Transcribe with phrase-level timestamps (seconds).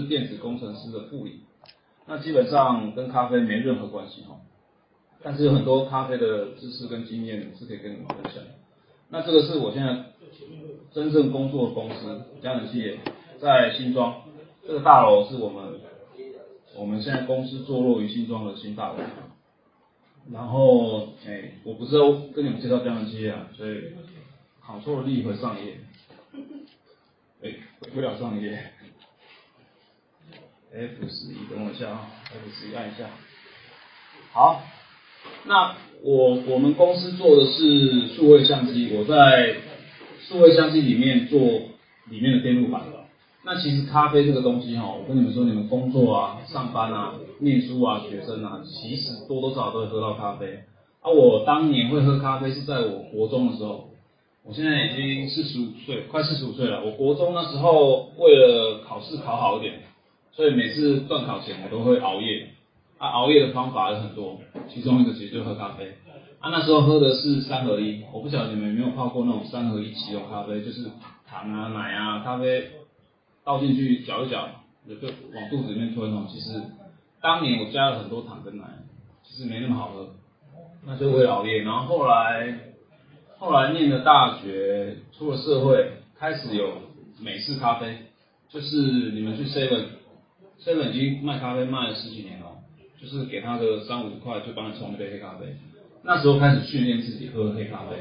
[0.00, 1.40] 是电子工程师的副理，
[2.06, 4.36] 那基本上跟咖啡没任何关系哈，
[5.22, 8.42] 但是有很多咖啡的知识跟经验是可以跟你们分享。
[9.08, 10.04] 那这个是我现在
[10.92, 12.98] 真正工作的公司，佳能企业
[13.40, 14.22] 在新庄，
[14.66, 15.80] 这个大楼是我们
[16.76, 18.98] 我们现在公司坐落于新庄的新大楼。
[20.30, 23.94] 然后，哎，我不是要跟你们介绍佳能企业啊，所以
[24.60, 25.78] 好错力回上一页，
[27.42, 28.72] 哎，回不了上一页。
[30.74, 33.10] ，F 十一，等我一下啊，F 十一按一下，
[34.32, 34.62] 好，
[35.46, 39.56] 那我我们公司做的是数位相机，我在
[40.28, 41.40] 数位相机里面做
[42.10, 42.82] 里面的电路板。
[43.48, 50.64] 那其实咖啡这个东西哈，我跟你们说，你们工作啊、上班啊、念书啊、学生啊，其实多多少少都会喝到咖啡。
[51.00, 53.88] 啊，我当年会喝咖啡是在我国中的时候，
[54.44, 56.84] 我现在已经四十五岁，快四十五岁了。
[56.84, 59.74] 我国中那时候为了考试考好一点，
[60.36, 62.50] 所以每次段考前我都会熬夜。
[62.98, 65.96] 啊，熬夜的方法有很多，其中一个其实就喝咖啡。
[66.40, 70.84] 啊，那时候喝的是三合一，我不晓得你们有没有泡过那种三合一起用咖啡，就是
[71.26, 72.70] 糖啊、奶啊、咖啡。
[73.44, 74.48] 倒进去搅一搅，
[74.88, 76.26] 就往肚子里面吞哦。
[76.28, 76.60] 其实
[77.20, 78.64] 当年我加了很多糖跟奶，
[79.22, 80.08] 其实没那么好喝，
[80.84, 81.58] 那就会熬夜。
[81.62, 82.58] 然后后来
[83.38, 86.82] 后来念了大学，出了社会，开始有
[87.20, 87.98] 美式咖啡，
[88.48, 88.76] 就是
[89.12, 89.84] 你们去 save
[90.58, 92.46] 现在已经卖咖啡卖了十几年了，
[93.00, 95.56] 就是给他个三五块就帮他冲一杯黑咖啡。
[96.02, 97.96] 那时候开始训练自己喝黑咖啡。